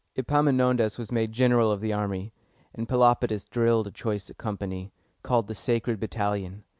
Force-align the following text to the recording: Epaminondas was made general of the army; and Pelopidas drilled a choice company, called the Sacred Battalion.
Epaminondas 0.17 0.97
was 0.97 1.11
made 1.11 1.31
general 1.31 1.71
of 1.71 1.79
the 1.79 1.93
army; 1.93 2.33
and 2.73 2.89
Pelopidas 2.89 3.45
drilled 3.45 3.85
a 3.85 3.91
choice 3.91 4.31
company, 4.35 4.91
called 5.21 5.45
the 5.45 5.53
Sacred 5.53 5.99
Battalion. 5.99 6.63